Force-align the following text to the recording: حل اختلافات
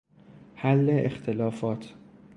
حل 0.55 1.05
اختلافات 1.05 1.85